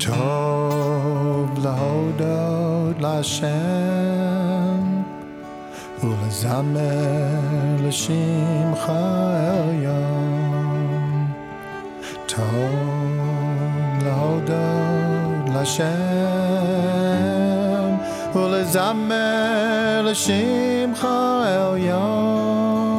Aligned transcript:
טוב 0.00 1.58
להודות 1.62 3.00
להשם 3.00 3.46
ולזמר 6.04 6.80
לשמחה 7.88 9.32
עליון. 9.50 11.26
טוב 12.26 12.40
להודות 14.04 15.54
להשם 15.54 15.86
ולזמר 18.34 20.02
לשמחה 20.04 21.42
עליון. 21.46 22.96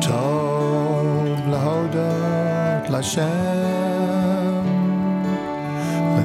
טוב 0.00 1.48
להודות 1.50 2.90
להשם 2.90 4.25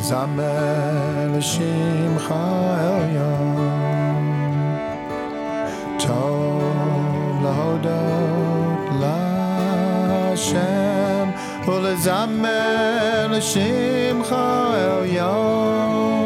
לזמר 0.02 1.38
לשמך 1.38 2.34
עליון. 2.78 3.58
טוב 6.00 7.44
להודות 7.44 8.90
להשם 10.36 11.30
ולזמר 11.68 13.28
לשמך 13.30 14.36
עליון. 14.78 16.21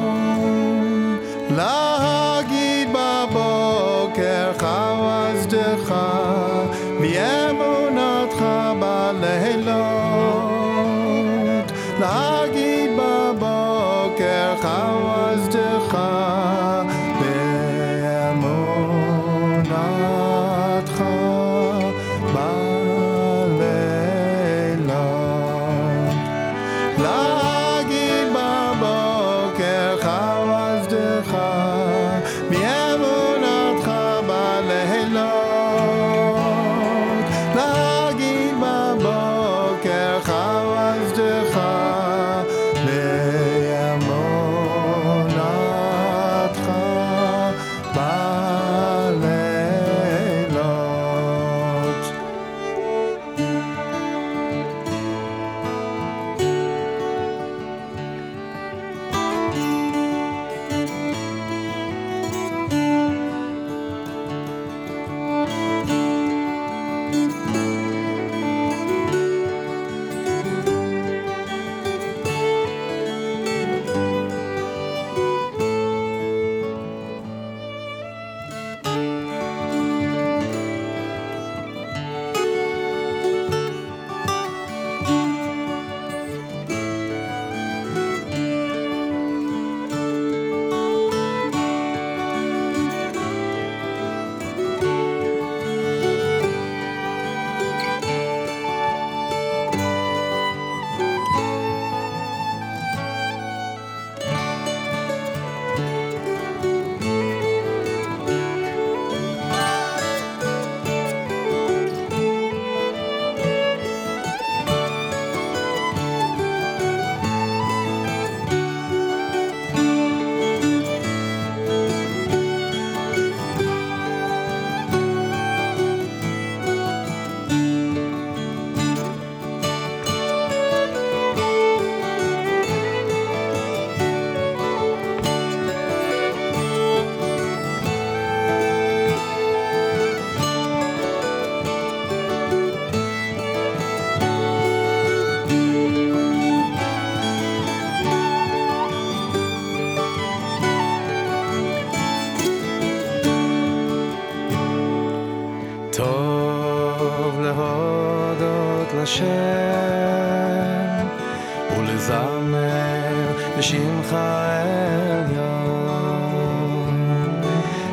ולזמר 161.86 163.36
לשמך 163.58 164.12
עליון. 164.12 165.46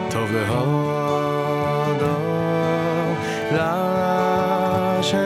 טוב 0.10 0.32
להודות 0.32 2.08
לשם 3.52 5.20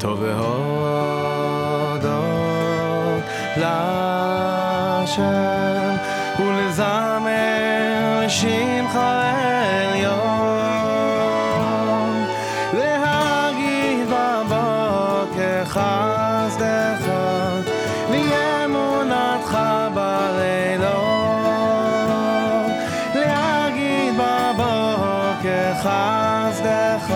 טוב 0.00 0.24
להודות 0.24 1.60
לשם 3.56 5.06
ולזמר 6.38 8.20
לשמך 8.24 8.96
עליון. 8.96 10.20
להגיד 12.72 14.06
בבוקר 14.08 15.64
חסדך 15.64 17.06
ואמונתך 18.10 19.58
בלילות. 19.94 20.90
להגיד 23.14 24.14
בבוקר 24.14 25.72
חסדך 25.74 27.14